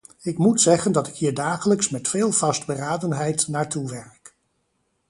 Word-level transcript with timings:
Ik 0.21 0.37
moet 0.37 0.61
zeggen 0.61 0.91
dat 0.91 1.07
ik 1.07 1.15
hier 1.15 1.33
dagelijks 1.33 1.89
met 1.89 2.07
veel 2.07 2.31
vastberadenheid 2.31 3.47
naartoe 3.47 3.89
werk. 3.89 4.35